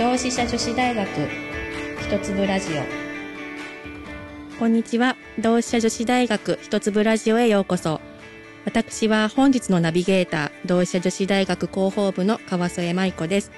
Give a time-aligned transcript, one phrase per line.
[0.00, 1.06] 同志社女子大学。
[2.00, 2.82] 一粒ラジオ。
[4.58, 5.14] こんにちは。
[5.38, 8.00] 同志社女子大学一粒ラジオへようこそ。
[8.64, 13.52] 私は本日のナビゲーター同志社女子大学広報部の川添舞子です。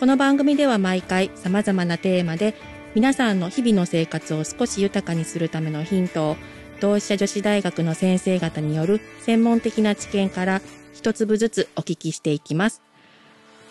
[0.00, 2.54] この番組では毎回様々なテーマで
[2.96, 6.36] 皆さんの日々の生活を少し豊かにするためのヒントを
[6.80, 10.62] 同志社女子大学の先生方による専門的な知見から
[10.92, 12.82] 一粒ずつお聞きしていきます。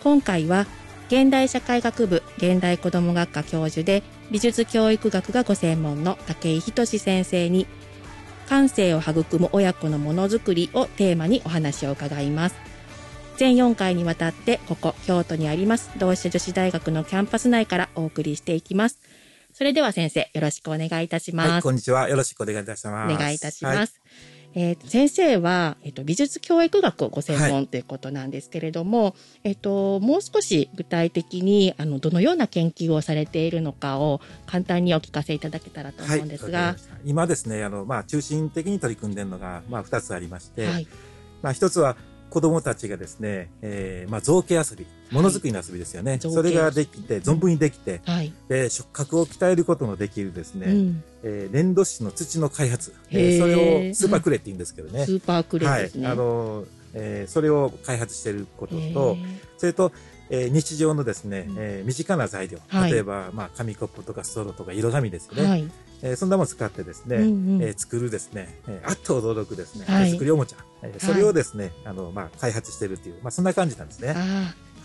[0.01, 0.65] 今回は
[1.07, 7.67] 現代社会学部現代子ども学科教授で美術教育学がご専門の武井仁先生に
[8.49, 12.55] 感性を育む親子のものづくりをテーマにお話を伺います。
[13.37, 18.99] 全4回にわたってここ京都にあります同志社女子大学のキャンパス内からお送りしていきます。
[19.53, 21.49] それでは先生よろしくお願いいたします。
[21.49, 22.09] はい、こんにちは。
[22.09, 23.13] よろしくお願いいたします。
[23.13, 23.75] お願いいたします。
[23.75, 36.59] はいえー、先生は、えっ、ー、と、美術教育学をご専門ということなんですけれども、はい、えっ、ー、と、もう少し具体的に、あの、どのような研究をされているのかを簡単にお聞かせいただけたらと思うんですが。
[36.59, 36.75] はい、
[37.09, 40.87] 今ですね、あの、まあ、中心的に取り組んでいるのが、まあ、二つありまして、はい、
[41.41, 41.97] まあ、一つは、
[42.35, 46.11] 子供たちがですね、えー、まあ、造形遊び、ものづくりの遊びですよね。
[46.11, 53.55] はい、それができて、存分にできて、はい、で触覚を鍛えることのできるですね、うん、えー、粘土質の土の開発、えー、それ
[53.91, 55.05] をスーパークレって言うんですけどね。
[55.05, 56.07] スーパークレですね。
[56.07, 59.15] はい、あの、えー、それを開発していることと、
[59.57, 59.93] それと、
[60.29, 62.59] えー、日常のですね、えー、身近な材料、
[62.89, 65.69] 例えば、まあ、紙コップとかストローとか色紙ですね、はい、
[66.01, 74.15] えー、そんなものを使ってですね、うんうん、えー、作るですね、えー、あっと驚くですね、はい、手作りおもちゃ、えー、それをですね、あの、まあ、開発しているという、まあ、そんな感じなんですね。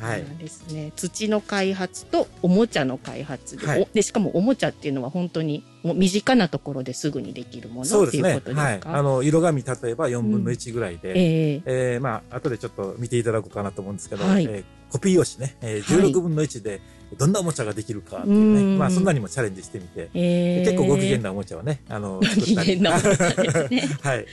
[0.00, 0.92] はい、ですね。
[0.96, 8.40] 土の開発とおもちゃの開発ではい、でしかもおもちゃっていうのは本当にもう身近なところですぐにできるものそうですね。
[8.40, 8.60] ですか。
[8.62, 16.80] はい、あの色紙例えば4分の1ぐらいで、うん、えー、えー、まあ後でちょっと見ていただこうかなと思うんですけど、はい、えー、コピー用紙ね、えー、16分の1で
[17.18, 22.90] どんなおもちゃができるかっていうね、はい、まあそんなにもチャレンジしてみて、えー、結構ご機嫌なおもちゃをね、あの作ったり、ね、
[24.02, 24.26] はい。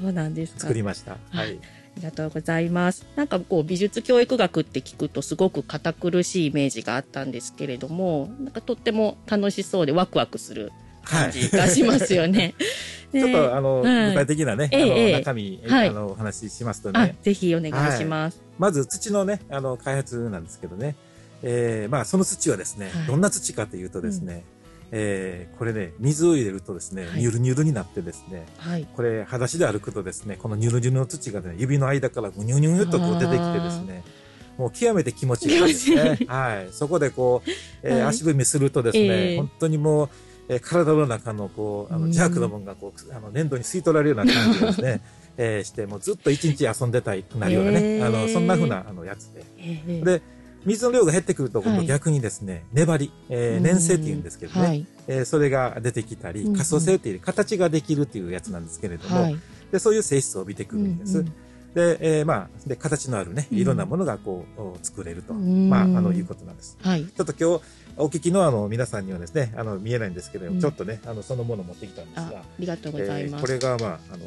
[0.00, 0.60] そうなんですか。
[0.60, 1.16] 作りました。
[1.30, 1.58] はい。
[1.98, 3.06] ありがとうございます。
[3.16, 10.70] なんかこう美術教育学って聞くとすごく堅苦しいイメージがあったんですけれども、なんかとっても楽しそうでワクワクする
[11.02, 12.54] 感じがしますよね。
[13.10, 17.16] ちょっとあの、はい、具体的なね、あの中身、はい、あのお話ししますとね。
[17.22, 18.47] ぜひお願いします。
[18.58, 20.96] まず土のね、あの開発なんですけどね、
[21.42, 24.44] えー、まあその土はですね、どんな土かというとですね、
[24.90, 34.02] えー、これね、水を入れるとですね、はい、ニュルニュルになってですね、はい、これ、裸足で歩くとですね、このニュルニュルの土がね、指の間からぐにゅにゅっとこう出てきてですね、
[34.56, 36.18] もう極めて気持ちいいですね。
[36.26, 36.68] はい。
[36.72, 37.50] そこでこう、
[37.82, 40.08] えー、はい、足踏みするとですね、えー、本当にもう、
[40.48, 45.00] えー、体の中のこう、あの、邪悪のものがこう、あの、粘土に吸い取られるような感じですね。
[45.38, 49.44] えー、して、もうずっと一日遊んでたいくなるようなね、えー、あの、そんなふうな、あの、やつで。
[49.56, 50.20] えー、で、
[50.66, 59.38] 水の量が減ってくると、今度逆にですね、はい、粘り、えー、粘性って言うんですけどね、はい、えー、それが出てきたり、可塑性っていう形ができるっていうやつなんですけれども、はい、
[59.70, 61.18] でそういう性質を帯びてくるんです。
[61.18, 61.32] うんうん。
[61.74, 66.76] で、えー、まあ、で、形のあるね、いろんなものがこう、作れると、まあ、あの、いうことなんです。
[66.82, 67.04] はい。
[67.04, 67.64] ちょっと今日、
[68.00, 73.34] お聞きのあの皆さんにはですね、あの見えないんですけど、うん、ちょっとね、あのそのものを持ってきたんですが、ありがとうございます。
[73.34, 74.24] えー、これがまああの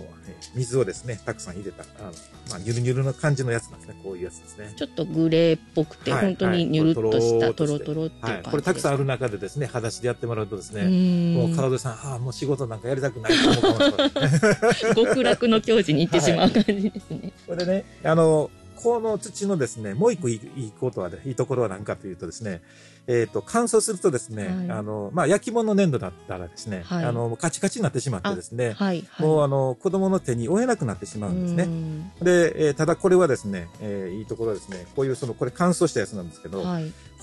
[0.56, 2.12] 水をですね、たくさん入れたあの
[2.50, 4.74] まあニュルニュルの感じのやつなんですね、こういうやつですね。
[4.76, 14.96] ちょっとグレーっぽくて、はい、本当にニュルっとしたトロトロっていう感じ、はい、これたくさんある中でですね、裸足でやってもらうとですね、もう川戸さん、ああもう仕事なんかやりたくないと思うかもしれない。
[14.96, 17.20] 極楽の境地に行ってしまう感じですね。
[17.22, 22.62] はい、これね、あのこの土のですね、もう一個いいことは、いいところは何かというとですね、
[23.08, 31.68] えっ、ー、と、乾燥するとですね、はい、あの、まあ、焼き物粘土だったらですね、はい、あの、カチカチになってしまってですね、はいはい、もうあの、子供の手に負えなくなってしまうんですね。
[32.22, 36.64] で、えー、ただこれはですね、えー、いいところはですね、こういうその、これ乾燥したやつなんですけど、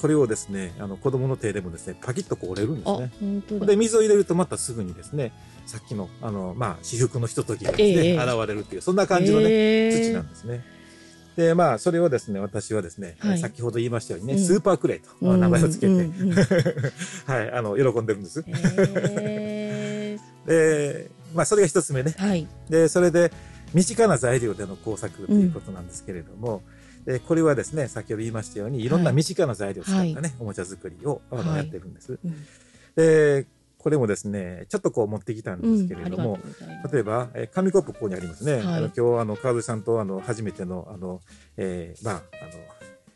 [0.00, 3.66] これをですね、あの、子供の手でもですね、パキッとこう折れるんですね。
[3.66, 5.32] で、水を入れるとまたすぐにですね、
[5.66, 10.77] さっきの、あの、まあ、私服のひとときがですね、えー、現れるっていう、そんな感じのね、えー、土なんですね。
[11.38, 16.10] で、まあ、それをですね、私はですね、はい、先ほど言いましたようにね、うん、スーパークレイと名前を付けて、
[17.30, 18.42] はい、あの、喜んでるんです。
[20.48, 22.16] で、まあ、それが一つ目ね。
[22.18, 23.30] はい、で、それで、
[23.72, 26.64] 身近な材料での工作ということなんですけれども、
[27.06, 32.18] うん、これはですね、先ほど言いましたように、いろんな身近な材料を使ったね、はい、おもちゃ作りを、あのやってるんです。
[32.96, 33.46] で、
[33.78, 38.54] これもですね、ちょっとこう持ってきたんですけれども、うん、例えば、えー、紙コップここにありますね。
[38.54, 41.20] はい、あの今日、あの、川辺さんと、あの、初めての、あの、
[41.56, 42.22] えー、まあ、あの、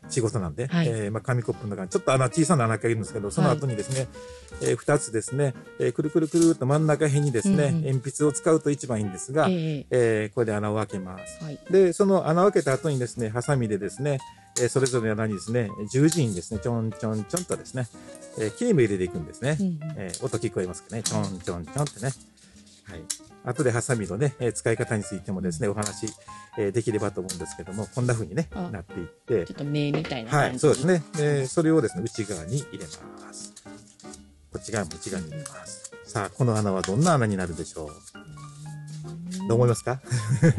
[0.09, 4.07] 仕事なんで、はい、えー、まあ、紙コップの中にちょっと穴、小さな穴がいるんですけど、その後にですね、
[4.61, 11.43] はい、えー、二つですね、えー、くるくるくるっと真ん中辺にですね、うん、鉛筆を使うと一番いいんですが、えー、えー、これで穴を開けます。
[11.43, 14.19] はい、で、その穴を開けた後にですね、ハサミでですね、
[14.59, 17.87] えー、それぞれの穴にですね、十字にですね、ちょんちょんちょんとですね、
[18.39, 19.57] えー、キーム入れていくんですね。
[19.59, 21.03] うん、えー、音聞こえますかね。
[21.03, 22.11] ちょんちょんちょんってね。
[22.85, 23.03] はい。
[23.45, 26.07] 後でハサミのね、えー、使い方についてもですね、お話、
[26.57, 29.45] えー、できればと思うんですけども、こんな風にね、なっていって。
[29.45, 31.03] ちょっと目みたいなはい、そうですね。
[31.19, 33.53] えー、それをですね、内側に入れます。
[34.51, 35.91] こっち側も内側に入れます。
[36.05, 37.89] さあ、この穴はどんな穴になるでしょう？
[39.47, 40.01] どう思いますか？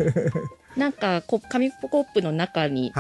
[0.77, 2.93] なんかこ、紙コップの中に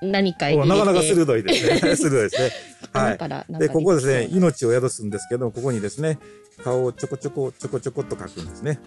[0.00, 1.78] 何か入れて、はい、なかなか鋭いですね。
[1.96, 2.50] 鋭いですね。
[2.92, 3.58] はい。
[3.58, 6.18] で、ここですね、命を宿すんですけども、ここにですね、
[6.62, 8.78] 顔をちょこちょこ、ちょこちょこっと書くんですね。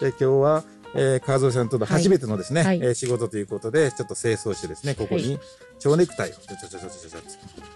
[0.00, 5.38] で、今日は、えー、川添さんとの初めてのですね、はい、えー、仕事ということで、ちょっと清掃してですね、ここに
[5.78, 6.32] 蝶ネクタイを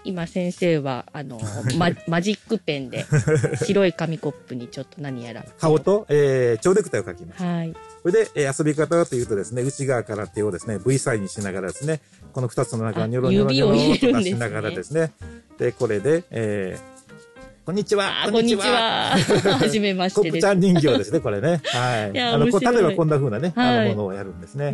[0.03, 1.39] 今先生は、あの、
[1.77, 3.05] ママジックペンで、
[3.63, 5.45] 白い紙コップにちょっと何やら。
[5.59, 7.43] 顔と、えー、蝶ネクタイを書きます。
[7.43, 7.73] はい。
[8.01, 12.01] それで、えー、遊び方はというとですね、内側から手をですね、V サインにしながらですね、
[12.33, 15.11] この二つの中にニョロニョロニョロと出しながらですね、
[15.57, 17.00] で、これで、えー、
[17.63, 18.27] こんにちは。
[18.31, 19.11] こんにちは。
[19.59, 21.61] はじめましてコップちゃん人形ですね、これね。
[21.65, 22.19] はい。
[22.19, 24.71] あの、こ例えばこんな風なね、あの、ものをやるんですね。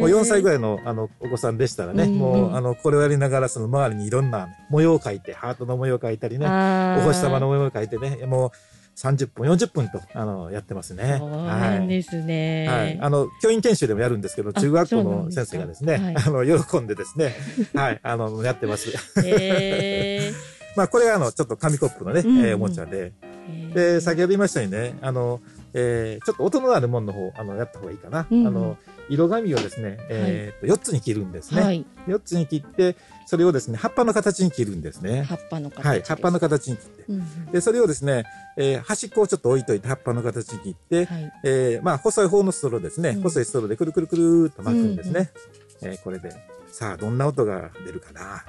[0.00, 8.50] もう4歳ぐらいの、あの、お子さんでしたらね、もう、あの、これをやりながら、その周りにいろんな模様を描いて、ハートの模様を描いたりね、お星様の模様を描いてね、もう、
[8.96, 11.16] 30分、40分と、あの、やってますね。
[11.18, 12.66] そうなんですね。
[12.68, 12.98] はい。
[13.00, 17.34] あの、教員研修でもやるんですけど、中学校の先生がですね、あの、喜んでですね、
[17.74, 18.90] はい、あの、やってます。
[19.22, 20.55] へー。
[20.76, 23.12] まあ、これはあの、ちょっと紙コップのね、うんうん、えー、おもちゃで、
[23.74, 25.40] で、先ほど言いましたようにね、あの、
[25.74, 28.26] えー、ちょっと音のあるものの方、あの、やった方がいいかな。
[28.30, 28.78] うん、あの、
[29.08, 31.62] 色紙をですね、えー、と、4つに切るんですね。
[31.62, 32.96] はい、4つに切って、
[33.26, 35.22] それをですね、葉っぱの形に切るんですね。
[35.22, 37.04] 葉っぱの形はい、葉っぱの形に切って。
[37.08, 38.24] うんうん、で、それをですね、
[38.56, 45.30] えー、端っこをちょっと置いといて、葉っぱの形に切って、はい、えー、まあ、細い方のストローですね、うん、細いストローでくるくるくるっと巻くんですね。
[45.82, 46.32] うんうん、えー、これで。
[46.68, 48.44] さあ、どんな音が出るかな。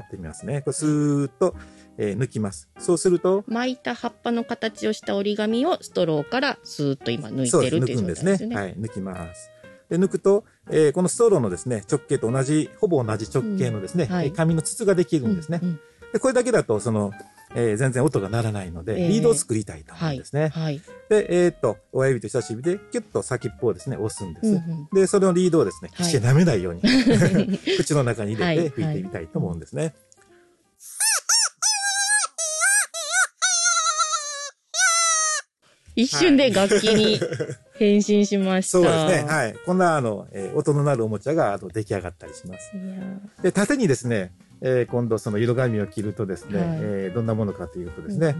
[0.00, 0.62] やってみますね。
[0.62, 1.54] これスーッと、
[1.96, 2.68] えー、抜きます。
[2.78, 3.44] そうすると。
[3.46, 8.32] 巻いた葉っぱの形をした折り紙をストローからスーッと今抜いてるっていう状態ですね。
[8.32, 8.56] 抜くんですね。
[8.56, 9.50] はい、抜きます。
[9.88, 15.60] で、抜くと、えー、このストローのですね、直径と同じ、ほぼ同じ直径のですね、うんはい、紙の筒ができるんですね。
[15.62, 15.80] うんうん、
[16.12, 17.12] で、これだけだと、その、
[17.54, 20.48] えー、全然音が鳴らないので、えー、リードを作りたいと思うんですね。
[20.48, 20.80] はい。
[21.08, 24.46] で、えー、っと、親指と人差し指で、キュッと先っぽをですね、押すんです。
[24.48, 29.94] うんうん、で、それのリードをですね、決して舐めないように、はい、口の中に入れて吹いてみたいと思うんですね。
[35.98, 37.18] 一瞬で楽器に
[37.76, 38.78] 変身しました。
[38.78, 39.28] そうですね。
[39.28, 39.54] はい。
[39.66, 42.72] こんな、あの、えー、音の鳴るおもちゃが、あの、出来上がったりします。
[43.42, 44.30] で、縦にですね、
[44.60, 48.36] えー、今度その色紙を切るとですね、はい、えー、どんなものかというとですね、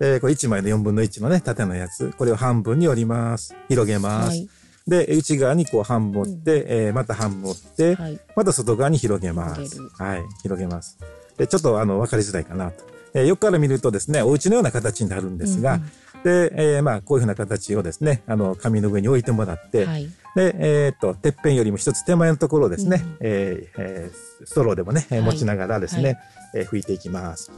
[0.00, 3.56] うん、えー、これ1枚の4分の1のね、縦のやつ、これを半分に折ります。
[3.68, 4.28] 広げます。
[4.28, 4.48] はい、
[4.86, 9.80] で、内側にこう半分折って、うん、えー、また半分折って、はい、また外側に広げます。
[9.98, 10.96] はい、広げます。
[11.36, 12.84] で、ちょっとあの、わかりづらいかなと。
[13.14, 15.90] えー、横から見るとですね、お家のような形になるんですが、うんうん
[16.24, 26.18] で、えー、まあ、こういうふうな形をですね、あの、紙の上に置いてもらって、はい、で、えー、っと、てっぺんよりも一つ手前のところですね、うん、えー、えー、ストローでもね、はい、持ちながらですね、はい、
[26.56, 27.50] えー、拭いていきます。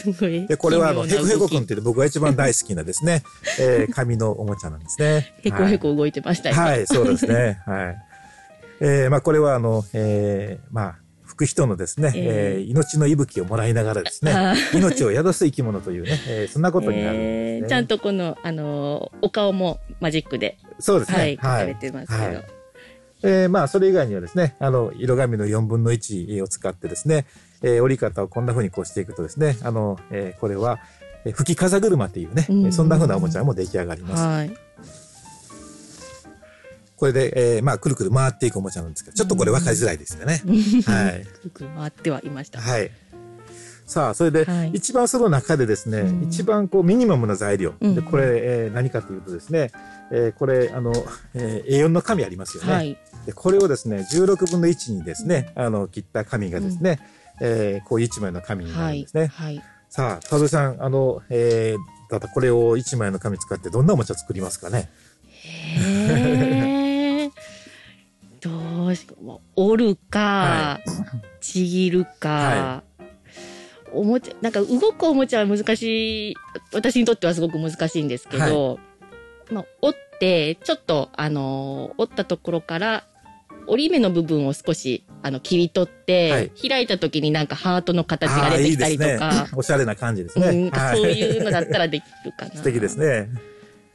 [0.00, 0.46] すごい。
[0.46, 3.22] で、これはあの、ヘコヘコくんっていう僕が一番大好きなですね、
[3.60, 5.34] えー、 紙のおもちゃなんですね。
[5.42, 6.62] ヘコヘコ動いてましたよね。
[6.62, 7.60] はい、そうですね。
[7.66, 7.96] はい。
[8.80, 10.98] えー、まあ、これはあの、えー、まあ、
[11.40, 20.58] く人のですね、えー、命の息吹をもらいながらですね、 命を宿す生き物というね、えー、そんなことになるんです、ね、ちゃんとこの、あのお顔もマジックで。
[20.78, 21.18] そうですね。
[21.18, 22.22] はい、書かれてますけど。
[22.22, 22.44] はい
[23.22, 27.26] えー、まあ、それ以外にはですね、あの、色紙の4分の1を使ってですね、
[27.60, 30.78] えー、折り方をこんな風にこうしていくとですね、あの、えー、これは、
[31.34, 34.22] 吹き風車っていうね、うん、そんな風なおもちゃも出来上がります。
[34.22, 34.56] はい。
[37.00, 40.42] これで、えー、まあ、くるくる回っていくおもちゃなんですけど、ちょっとこれ分かりづらいですよね。
[40.84, 41.24] はい。
[41.24, 42.60] くるくる回ってはいました。
[42.60, 42.90] はい。
[43.86, 47.72] さあ、それで、はい、一番その中でですね、うん、一番こうミニマムな材料。
[47.80, 49.70] うん、で、これ、えー、何かというとですね、
[50.12, 50.92] えー、これ、あの、
[51.32, 52.72] えー、A4 の紙ありますよね。
[52.74, 57.00] はい、で、これをですね、16分の1にですね、あの、切った紙がですね、
[57.40, 59.28] うん、えー、こう一枚の紙になるんですね。
[59.28, 59.56] はい。
[59.56, 64.90] はい、さあ、田添さん、あの、えー、ただこれを一枚の紙使ってどんなおもちゃ作りますかね？
[68.94, 69.06] し
[69.56, 70.90] 折るか、はい、
[71.40, 73.04] ちぎるか、はい、
[73.92, 76.34] おもちゃ、なんか動くおもちゃは難しい、
[76.72, 78.74] 私にとってはすごく難しいんですけど、は
[79.50, 83.04] い、まあ、折って、ちょっと、あの、折ったところから、
[83.66, 89.10] 折り目の部分を少し、あの、切り取って、はい、開いた時になんかハートの形が出てきたりとか。
[89.10, 90.48] いいね、おしゃれな感じですね。
[90.48, 92.54] うん、そういうのだったらできるかな。
[92.54, 93.28] 素敵ですね。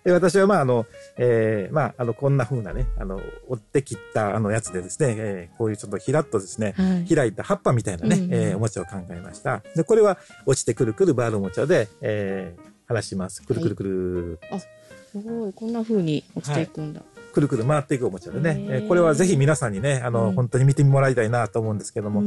[0.06, 0.86] で、私はまあ、あの、
[1.18, 9.64] えー、まあ、あの、こんな風なね、あの、折って切ったあのやつでですね、えー、こういうちょっとひらっとですね、はい、開いた葉っぱみたいなね、うん、えー、おもちゃを考えました。
[9.76, 13.42] で、これは落ちてくるくるバールおもちゃで、えー、離します。
[13.42, 14.40] くるくるくる。
[14.52, 15.54] はい、あ、すごい。
[15.54, 17.00] こんな風に落ちていくんだ。
[17.00, 22.22] はいくるくる回っていくおもちゃでね、えー、これはぜひ皆さんにね、あの、うん、本当に見てもらいたいなと思うんですけども、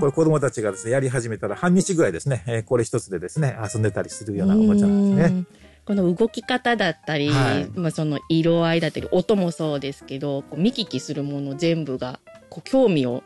[0.00, 5.44] これ子供たちがですね、やり始めたら半日ぐらいですね、えー、これ一つでですね、遊んでたりするようなおもちゃなんですね。
[5.86, 13.22] この動き方だったり、はい、まあその色合いだったり、音もそうですけど、こう見聞きするもの全部が、こう興味を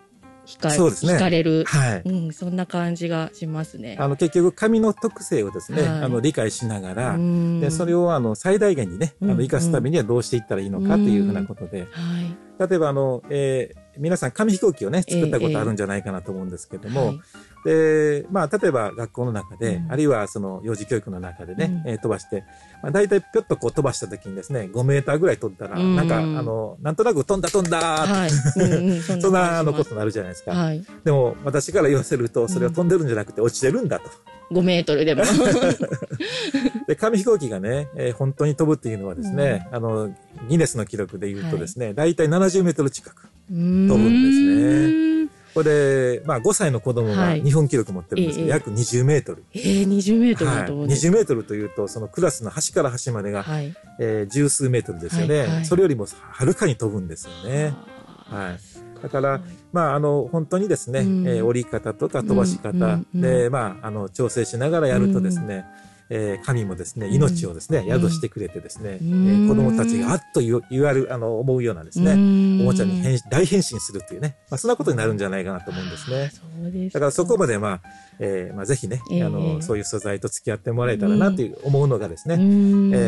[0.46, 0.74] 惹かね。
[0.76, 1.64] 惹かれる。
[1.66, 2.02] はい。
[2.04, 3.96] うん、そんな感じがしますね。
[3.98, 7.18] あの、結局、紙の特性をですね、はい、あの、理解しながら、
[7.60, 11.86] で、それを、あの、最大限にね、あの、生かすためにはどうしていったらいいのかというふうなことで、は
[12.20, 12.68] い。
[12.68, 17.20] 例えば、あの、えー、皆さん紙飛行機をね、作ったことあるんじゃないかなと思うんですけども、えー、
[17.64, 22.44] で、まあ、例えば学校の中で、うん、あるいはその幼児教育の中でね、うん、えー、飛ばして、
[22.82, 30.52] まあ、大体ぴょっとこう飛ばした時にですね、5メーターぐらい飛んだら、うん、なんか、あの、なんとなく飛んだ飛んだはい、うんうん、 そんなあのことになるじゃないですか。
[30.52, 34.10] はい、でも、私から言わせると、それは飛んでるんじゃなくて落ちてるんだと。
[34.50, 35.22] 5メートルでも。
[36.88, 40.12] で、紙飛行機がね、えー、本当に飛ぶっていうのはですね、あの、
[40.48, 43.28] ギネスの記録で言うとですね、はい、大体70メートル近く。
[43.48, 45.19] 飛ぶんですね。
[45.54, 49.44] これで、まあ5歳の子供が日本記録持ってるんですけど、はい、約20メートル。
[49.52, 57.74] えー、20メートルだと思うんです、はい、20メートルというと、そのクラスの端から端までが、はい、えー、十数メートルですよね、はいはい、それよりもはるかに飛ぶんですよね。
[58.26, 59.02] はい。
[59.02, 59.40] だから、
[59.72, 76.30] まあ、あの、本当にですね、うん、えー、折り方とか飛ばし方で、まあ、あの、調整しながらやるとですね、うんえー、神もですね、命をですね、宿してくれてですね、えー、子供たちがあっと言われる、あの、思うようなですね、おもちゃに変大変身するっていうね、まあ、そんなことになるんじゃないかなと思うんですね。
[76.30, 77.80] すだからそこまで、まあ、
[78.22, 82.36] えー、まあ、ぜひね、あの、そういう素材と付き合ってもらえたらなという思うのがですね、え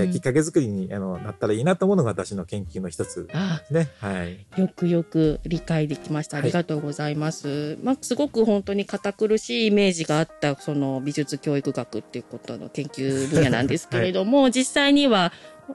[0.05, 3.35] ー、きっかけ作りにあのなったらいいなと思うのが私の研究の一つで
[3.67, 3.91] すね。
[3.99, 4.47] はい。
[4.59, 6.39] よくよく理解できました。
[6.39, 7.49] ありがとうございます。
[7.49, 15.33] はい、まあ、すごく本当に堅苦しいイメージがあった、その美術教育学っていうことの研究分野なんですけれども、はい、実際には、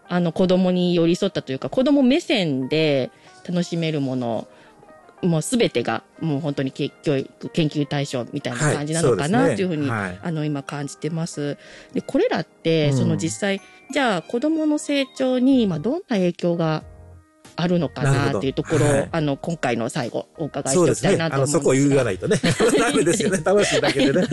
[0.09, 3.11] あの子供に寄り添ったというか、子供目線で
[3.47, 4.47] 楽しめるもの、
[5.21, 11.57] もうすべてがもう本当に教育研究対象みたいな感じなのかな、というふうに、はい、あの今感じてます。
[11.93, 16.83] で、これらって、その実際、じゃあ子供の成長に今どんな影響が
[17.55, 21.63] あるのかなっていうところを、はい、あの、今回の最後、お伺いしておきたいなと思うんですが。
[21.63, 22.37] そ、ね、こを言わないとね。
[22.79, 23.41] ダメですよね。
[23.43, 24.27] 楽しい だけでね。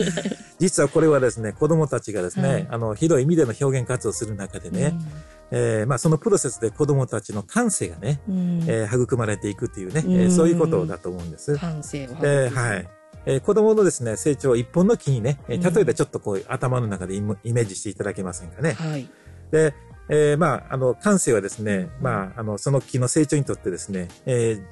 [0.59, 5.07] 実はこれはですね、子供たちがですね、はい、あの、広い意味での表現活動をする中でね、うん、
[5.51, 11.57] えー、まあ、そのプロセスで子供たちの感性がね、うん、えー、育まれていくっていうね、うん、えー、そういうことだと思うんです。
[11.57, 12.89] 感性を育えー、はい。
[13.27, 18.73] えー、子供のですね、成長を一本の木にね、えー、例えばちょっとこう、頭の中でイメージしていただけませんかね。
[18.73, 19.09] はい。
[19.51, 19.73] で、
[20.09, 24.63] えー、まあ、あの、感性はですね、まあ、あの、その木の成長にとってですね、えー、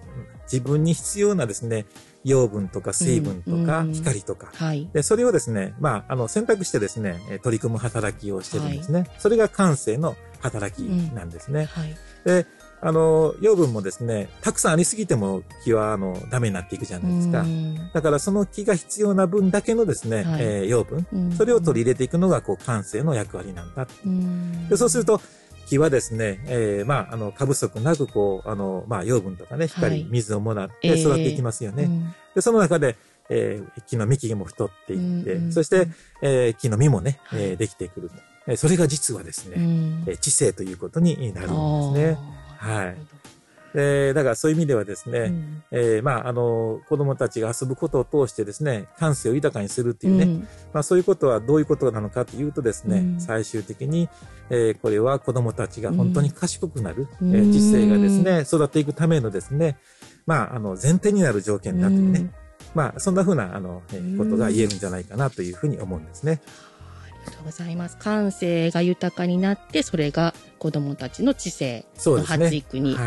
[0.52, 1.86] 自分に必要なですね、
[2.24, 9.02] 養分とか水分とか光とか、はい、でそれをですね、まあ、あの選択してですね、取り組む働きをしてるんですね。
[9.02, 10.82] はい、それが感性の働き
[11.14, 11.66] なんですね。
[11.66, 12.46] はい、で
[12.86, 17.46] あの、養分もですね、たくさんありすぎても木は、あの、ダメになっていくじゃないですか。
[17.94, 23.88] だからその木が必要な分だけのですね、はい、えー、養分、それを取り入れていくのが、こう、感性の役割なんだ。
[24.70, 25.22] でそうすると、
[25.68, 31.84] 木はですね、えー、まあ、あの、過不足なく、こう、あの、まあ、養分とかね、光、はい、水をもらって育っていきますよね。
[31.84, 32.96] えーうん、で、その中で、
[33.30, 35.88] えー、木の幹も太っていって、うんうん、そして、
[36.22, 38.12] えー、木の実もね、はい、えー、できてくる。
[38.58, 42.18] それが実はですね、うん、知性ということになるんですね。
[42.58, 42.98] はい。
[43.74, 54.10] で、だからそういう意味ではですね、うん、えー、まあ、あの、子供たちが遊ぶことを通してですね、感性を豊かにするっていうね、うん、まあそういうことはどういうことなのかというとですね、うん、最終的に、
[54.50, 59.78] えー、これは子供たちが本当に賢くなる、うん、えー、知性がですね、育っていくためのですね、
[60.26, 62.32] まあ、あの、前提になる条件だというね、
[62.74, 66.42] まあ、そんなふうな、あの、えー、ことが言えるんじゃないかなというふうに思うんですね。
[66.46, 67.98] ありがとうございます。
[67.98, 72.98] 感性が豊かになって、それが子供たちの知性の発育に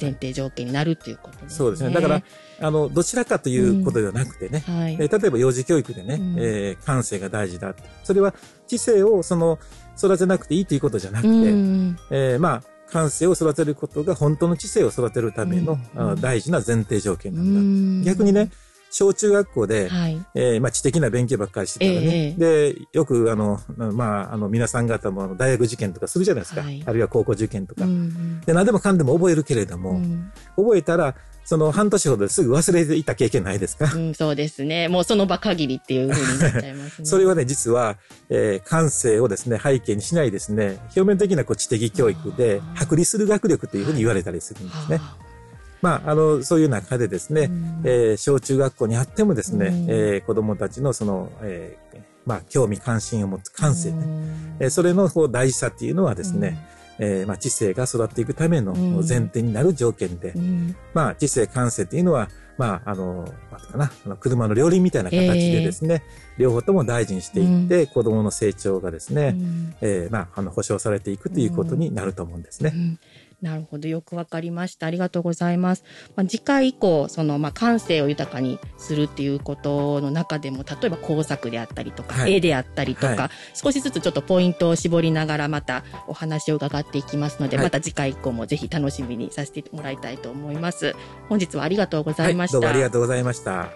[0.00, 1.50] 前提条件になるということですね。
[1.50, 1.90] そうですね。
[1.90, 2.22] だから、
[2.60, 7.74] あの、どちらかということではなくてね、うんはい、えー、例えば幼児教育でね、うん、えー、感性が大事だ。
[8.04, 8.34] それは
[8.66, 9.58] 知性をその、
[9.98, 18.10] 育てなくていいということじゃなくて、うん、えー、まあ、感性を育てることが本当の知性を育てるための、うん、大事な前提条件なんだ。
[18.10, 18.50] 逆にね、
[18.90, 26.62] 小中学校で、はい、えー、まあ、知的な勉強ばっかりしてたらね、えー、で、よく、あの、まあ、あの、皆さん方も大学受験とかするじゃないですか。
[26.62, 27.84] はい、あるいは高校受験とか。
[27.84, 34.88] うん、で、何でもかんでも覚えるけれども、うん、覚えたら、その半年ほどですぐ忘れていた経験ないですか、うん、そうですね。
[34.88, 37.06] もうその場限りっていうふうになっちゃいますね。
[37.08, 37.96] それはね、実は、
[38.28, 45.00] えー、感性をですね、背景にしないですね、表面的なこう知的教育で、剥離する学力というふうに言われたりするんですね。
[45.82, 47.50] まあ、あの、そういう中でですね、
[47.84, 54.04] えー、小中学校にあってもですね、えー、子供たちのその、えー、まあ、興味関心を持つ感性ね、
[54.60, 56.58] えー、それのこう大事さっていうのはですね、
[56.98, 60.34] えー、まあ、知性が育っていくための前提になる条件で、
[60.92, 66.02] まあ、知性感性っていうのは、まあ、あの、なんかな、あの車の両輪みたいな形でですね、
[66.36, 72.72] えー、両方とも大事にしていって、うん、子供の成長がですね、うん、えー、まあ、あの、保障されていくということになると思うんですね。
[72.74, 73.00] うん
[73.42, 73.88] なるほど。
[73.88, 74.86] よくわかりました。
[74.86, 75.84] ありがとうございます。
[76.14, 90.94] まあ、次回以降、その、まあ、感性を豊かにするっていうことの中でも、例えば工作であったりとか、はい、絵であったりとか、はい、少しずつちょっとポイントを絞りながら、またお話を伺っていきますので、はい、また次回以降もぜひ楽しみにさせてもらいたいと思います。
[91.28, 92.54] 本日はありがとうございました。
[92.54, 93.70] どうもありがとうございました。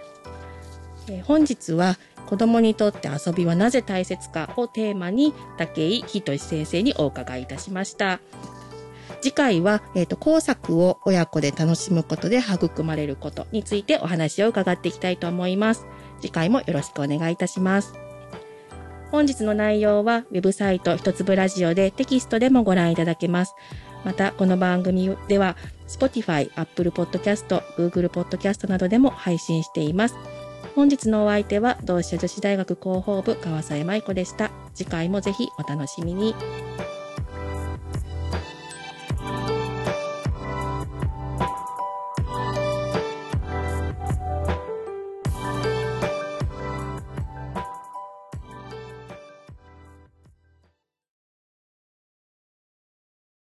[1.09, 8.21] えー、本日は、子供にとって遊びはなぜ大切かをテーマに、武井仁先生にお伺いいたしました。
[9.25, 15.87] 次回は、えっ、ー、と、工作を親子で楽しむことで育まれることについてお話を伺っていきたいと思います。
[16.21, 17.95] 次回もよろしくお願いいたします。
[19.11, 23.55] 本日の内容は、ウェブサイト一粒ラジオでテキストでもご覧いただけます。
[24.05, 25.57] また、この番組では、
[25.89, 30.17] Spotify、Apple Podcast、Google Podcast などでも配信しています。
[30.75, 34.51] 本日のお相手は、同志社女子大学広報部川添舞子でした。
[34.75, 36.35] 次回もぜひお楽しみに。